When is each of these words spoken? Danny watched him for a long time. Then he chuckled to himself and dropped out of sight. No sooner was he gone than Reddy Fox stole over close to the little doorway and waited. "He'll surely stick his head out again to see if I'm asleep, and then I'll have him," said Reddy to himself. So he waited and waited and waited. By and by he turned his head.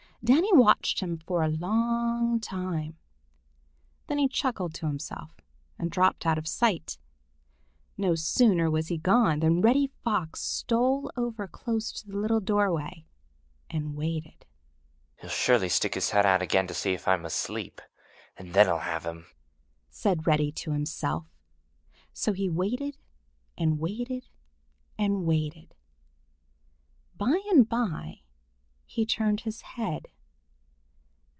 Danny 0.23 0.53
watched 0.53 0.99
him 0.99 1.17
for 1.17 1.41
a 1.41 1.47
long 1.49 2.39
time. 2.39 2.95
Then 4.05 4.19
he 4.19 4.27
chuckled 4.27 4.75
to 4.75 4.85
himself 4.85 5.41
and 5.79 5.89
dropped 5.89 6.27
out 6.27 6.37
of 6.37 6.47
sight. 6.47 6.99
No 7.97 8.13
sooner 8.13 8.69
was 8.69 8.89
he 8.89 8.99
gone 8.99 9.39
than 9.39 9.61
Reddy 9.61 9.87
Fox 10.03 10.39
stole 10.43 11.09
over 11.17 11.47
close 11.47 11.91
to 11.93 12.07
the 12.07 12.17
little 12.17 12.39
doorway 12.39 13.07
and 13.67 13.95
waited. 13.95 14.45
"He'll 15.15 15.27
surely 15.31 15.69
stick 15.69 15.95
his 15.95 16.11
head 16.11 16.27
out 16.27 16.43
again 16.43 16.67
to 16.67 16.75
see 16.75 16.93
if 16.93 17.07
I'm 17.07 17.25
asleep, 17.25 17.81
and 18.37 18.53
then 18.53 18.69
I'll 18.69 18.77
have 18.77 19.07
him," 19.07 19.25
said 19.89 20.27
Reddy 20.27 20.51
to 20.51 20.69
himself. 20.71 21.25
So 22.13 22.33
he 22.33 22.47
waited 22.47 22.95
and 23.57 23.79
waited 23.79 24.27
and 24.99 25.25
waited. 25.25 25.73
By 27.17 27.41
and 27.49 27.67
by 27.67 28.19
he 28.85 29.05
turned 29.05 29.39
his 29.41 29.61
head. 29.61 30.05